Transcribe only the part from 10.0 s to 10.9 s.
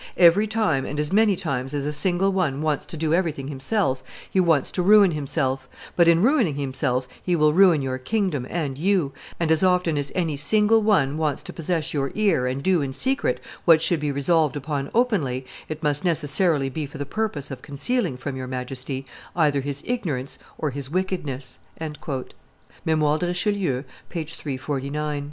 any single